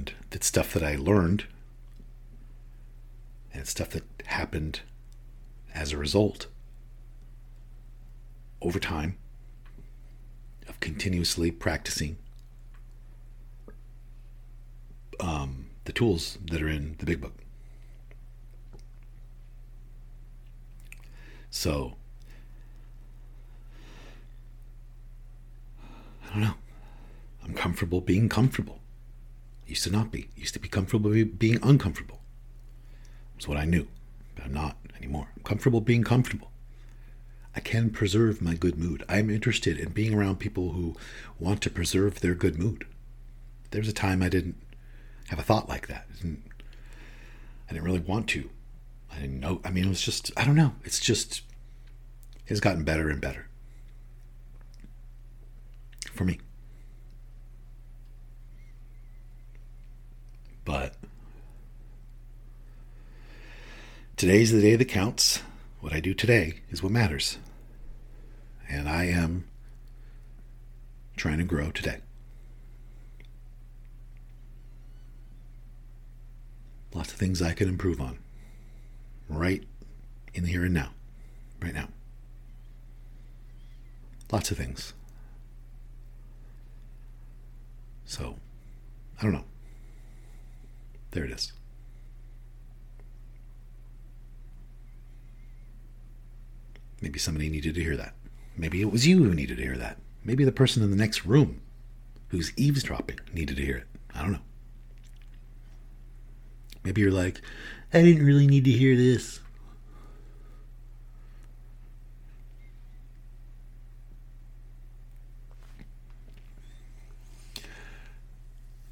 And 0.00 0.14
stuff 0.44 0.72
that 0.72 0.82
I 0.82 0.96
learned, 0.96 1.44
and 3.52 3.66
stuff 3.66 3.90
that 3.90 4.04
happened 4.26 4.80
as 5.74 5.92
a 5.92 5.98
result 5.98 6.46
over 8.62 8.78
time 8.78 9.18
of 10.68 10.80
continuously 10.80 11.50
practicing 11.50 12.16
um, 15.18 15.66
the 15.84 15.92
tools 15.92 16.38
that 16.50 16.62
are 16.62 16.68
in 16.68 16.96
the 16.98 17.06
big 17.06 17.20
book. 17.20 17.34
So, 21.50 21.96
I 26.24 26.32
don't 26.32 26.40
know. 26.40 26.54
I'm 27.44 27.54
comfortable 27.54 28.00
being 28.00 28.28
comfortable. 28.28 28.79
Used 29.70 29.84
to 29.84 29.90
not 29.90 30.10
be. 30.10 30.26
Used 30.34 30.54
to 30.54 30.58
be 30.58 30.68
comfortable 30.68 31.10
being 31.10 31.60
uncomfortable. 31.62 32.18
That's 33.34 33.46
what 33.46 33.56
I 33.56 33.64
knew, 33.64 33.86
but 34.34 34.44
I'm 34.44 34.52
not 34.52 34.76
anymore. 34.98 35.28
I'm 35.36 35.44
comfortable 35.44 35.80
being 35.80 36.02
comfortable. 36.02 36.50
I 37.54 37.60
can 37.60 37.90
preserve 37.90 38.42
my 38.42 38.54
good 38.54 38.76
mood. 38.76 39.04
I'm 39.08 39.30
interested 39.30 39.78
in 39.78 39.90
being 39.90 40.12
around 40.12 40.40
people 40.40 40.72
who 40.72 40.96
want 41.38 41.62
to 41.62 41.70
preserve 41.70 42.18
their 42.18 42.34
good 42.34 42.58
mood. 42.58 42.84
There 43.70 43.80
was 43.80 43.88
a 43.88 43.92
time 43.92 44.24
I 44.24 44.28
didn't 44.28 44.56
have 45.28 45.38
a 45.38 45.42
thought 45.42 45.68
like 45.68 45.86
that. 45.86 46.06
I 46.10 46.16
didn't, 46.16 46.42
I 47.68 47.72
didn't 47.72 47.84
really 47.84 48.00
want 48.00 48.26
to. 48.30 48.50
I 49.12 49.20
didn't 49.20 49.38
know. 49.38 49.60
I 49.64 49.70
mean, 49.70 49.84
it 49.84 49.88
was 49.88 50.02
just, 50.02 50.32
I 50.36 50.44
don't 50.44 50.56
know. 50.56 50.74
It's 50.82 50.98
just, 50.98 51.42
it's 52.48 52.58
gotten 52.58 52.82
better 52.82 53.08
and 53.08 53.20
better 53.20 53.46
for 56.12 56.24
me. 56.24 56.40
But 60.70 60.94
today's 64.16 64.52
the 64.52 64.60
day 64.60 64.76
that 64.76 64.84
counts. 64.84 65.42
What 65.80 65.92
I 65.92 65.98
do 65.98 66.14
today 66.14 66.60
is 66.70 66.80
what 66.80 66.92
matters. 66.92 67.38
And 68.68 68.88
I 68.88 69.06
am 69.06 69.48
trying 71.16 71.38
to 71.38 71.44
grow 71.44 71.72
today. 71.72 71.98
Lots 76.94 77.10
of 77.12 77.18
things 77.18 77.42
I 77.42 77.52
can 77.52 77.68
improve 77.68 78.00
on. 78.00 78.18
Right 79.28 79.64
in 80.34 80.44
the 80.44 80.50
here 80.50 80.64
and 80.64 80.74
now. 80.74 80.90
Right 81.60 81.74
now. 81.74 81.88
Lots 84.30 84.52
of 84.52 84.56
things. 84.56 84.92
So, 88.04 88.36
I 89.18 89.24
don't 89.24 89.32
know. 89.32 89.49
There 91.10 91.24
it 91.24 91.30
is. 91.30 91.52
Maybe 97.00 97.18
somebody 97.18 97.48
needed 97.48 97.74
to 97.74 97.82
hear 97.82 97.96
that. 97.96 98.14
Maybe 98.56 98.80
it 98.80 98.92
was 98.92 99.06
you 99.06 99.24
who 99.24 99.34
needed 99.34 99.56
to 99.56 99.62
hear 99.62 99.76
that. 99.78 99.98
Maybe 100.22 100.44
the 100.44 100.52
person 100.52 100.82
in 100.82 100.90
the 100.90 100.96
next 100.96 101.24
room 101.24 101.62
who's 102.28 102.52
eavesdropping 102.56 103.18
needed 103.32 103.56
to 103.56 103.64
hear 103.64 103.78
it. 103.78 103.86
I 104.14 104.22
don't 104.22 104.32
know. 104.32 104.40
Maybe 106.84 107.00
you're 107.00 107.10
like, 107.10 107.40
I 107.92 108.02
didn't 108.02 108.24
really 108.24 108.46
need 108.46 108.64
to 108.64 108.70
hear 108.70 108.96
this. 108.96 109.40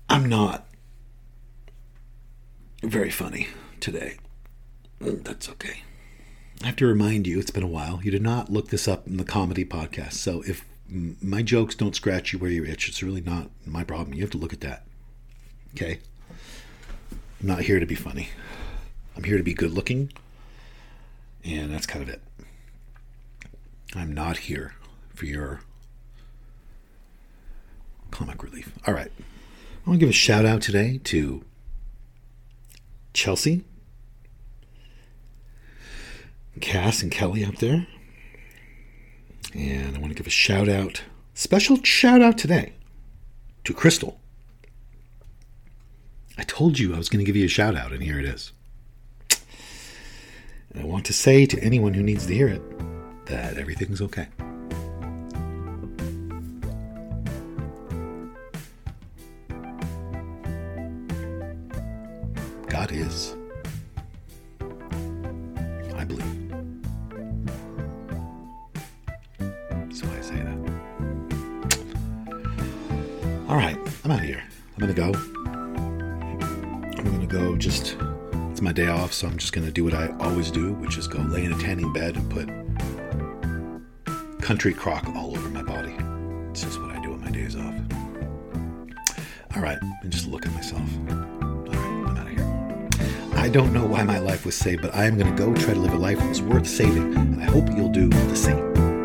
I'm 0.09 0.28
not 0.28 0.67
very 2.83 3.11
funny 3.11 3.49
today. 3.81 4.17
Mm, 5.01 5.25
that's 5.25 5.49
okay. 5.49 5.83
I 6.62 6.67
have 6.67 6.77
to 6.77 6.87
remind 6.87 7.27
you, 7.27 7.38
it's 7.38 7.51
been 7.51 7.62
a 7.62 7.69
while. 7.69 8.01
You 8.03 8.11
did 8.11 8.23
not 8.23 8.51
look 8.51 8.69
this 8.69 8.88
up 8.88 9.07
in 9.07 9.17
the 9.17 9.25
comedy 9.25 9.64
podcast. 9.64 10.14
So 10.14 10.43
if 10.43 10.64
my 10.88 11.43
jokes 11.43 11.75
don't 11.75 11.95
scratch 11.95 12.33
you 12.33 12.38
where 12.38 12.51
you 12.51 12.64
itch, 12.64 12.88
it's 12.88 13.03
really 13.03 13.21
not 13.21 13.51
my 13.64 13.85
problem. 13.85 14.14
You 14.14 14.23
have 14.23 14.31
to 14.31 14.38
look 14.38 14.53
at 14.53 14.61
that. 14.61 14.85
Okay? 15.75 16.01
I'm 17.41 17.47
not 17.47 17.61
here 17.61 17.79
to 17.79 17.87
be 17.87 17.95
funny. 17.95 18.31
I'm 19.17 19.25
here 19.25 19.37
to 19.37 19.45
be 19.45 19.55
good 19.55 19.71
looking. 19.71 20.12
And 21.45 21.73
that's 21.73 21.87
kind 21.87 22.03
of 22.03 22.09
it. 22.09 22.23
I'm 23.95 24.12
not 24.12 24.38
here 24.38 24.75
for 25.14 25.27
your 25.27 25.61
comic 28.11 28.43
relief. 28.43 28.73
All 28.87 28.95
right. 28.95 29.12
I 29.19 29.91
want 29.91 30.01
to 30.01 30.07
give 30.07 30.11
a 30.11 30.12
shout 30.12 30.45
out 30.45 30.61
today 30.61 31.01
to 31.05 31.45
Chelsea 33.18 33.64
Cass 36.61 37.02
and 37.02 37.11
Kelly 37.11 37.44
out 37.44 37.59
there. 37.59 37.87
And 39.54 39.96
I 39.96 39.98
want 39.98 40.12
to 40.12 40.14
give 40.14 40.26
a 40.26 40.31
shout 40.31 40.68
out, 40.68 41.02
special 41.35 41.83
shout 41.83 42.22
out 42.22 42.38
today 42.38 42.74
to 43.64 43.74
Crystal. 43.74 44.20
I 46.37 46.44
told 46.44 46.78
you 46.78 46.94
I 46.94 46.98
was 46.98 47.09
going 47.09 47.18
to 47.18 47.24
give 47.24 47.35
you 47.35 47.46
a 47.46 47.48
shout 47.48 47.74
out, 47.74 47.92
and 47.92 48.02
here 48.02 48.20
it 48.20 48.24
is. 48.24 48.52
And 50.72 50.83
I 50.83 50.85
want 50.85 51.04
to 51.07 51.12
say 51.12 51.44
to 51.46 51.61
anyone 51.61 51.94
who 51.94 52.02
needs 52.02 52.26
to 52.26 52.35
hear 52.35 52.48
it 52.48 52.62
that 53.26 53.57
everything's 53.57 54.00
okay. 54.00 54.28
God 62.88 62.96
is. 62.96 63.37
I 65.94 66.05
believe. 66.05 66.24
Why 70.01 70.16
I 70.16 70.20
say 70.22 70.37
that. 70.37 70.59
All 73.48 73.57
right, 73.57 73.77
I'm 74.05 74.11
out 74.11 74.20
of 74.20 74.24
here. 74.24 74.42
I'm 74.74 74.81
gonna 74.81 74.94
go. 74.94 75.12
I'm 76.96 77.05
gonna 77.05 77.27
go 77.27 77.57
just. 77.57 77.96
It's 78.51 78.62
my 78.62 78.72
day 78.72 78.87
off, 78.87 79.12
so 79.12 79.29
I'm 79.29 79.37
just 79.37 79.53
gonna 79.53 79.70
do 79.70 79.85
what 79.85 79.94
I 79.94 80.09
always 80.20 80.51
do, 80.51 80.72
which 80.74 80.96
is 80.96 81.07
go 81.07 81.18
lay 81.18 81.44
in 81.44 81.53
a 81.53 81.59
tanning 81.59 81.92
bed 81.92 82.16
and 82.16 82.31
put 82.31 82.48
country 84.40 84.72
crock 84.72 85.07
all 85.14 85.37
over 85.37 85.48
my 85.51 85.62
body. 85.62 85.94
It's 86.51 86.62
just 86.62 86.81
what 86.81 86.90
I 86.92 87.03
do 87.03 87.12
on 87.12 87.20
my 87.20 87.31
days 87.31 87.55
off. 87.55 87.74
All 89.55 89.62
right, 89.62 89.79
and 90.03 90.11
just 90.11 90.27
look 90.27 90.46
at 90.46 90.53
myself. 90.55 90.88
I 93.38 93.48
don't 93.48 93.72
know 93.72 93.87
why 93.87 94.03
my 94.03 94.18
life 94.18 94.44
was 94.44 94.57
saved, 94.57 94.83
but 94.83 94.94
I 94.94 95.07
am 95.07 95.16
going 95.16 95.35
to 95.35 95.38
go 95.38 95.55
try 95.55 95.72
to 95.72 95.81
live 95.81 95.94
a 95.94 95.96
life 95.96 96.18
that's 96.18 96.40
worth 96.40 96.66
saving, 96.66 97.16
and 97.16 97.40
I 97.40 97.44
hope 97.44 97.70
you'll 97.70 97.88
do 97.88 98.09
the 98.09 98.37
same. 98.37 98.98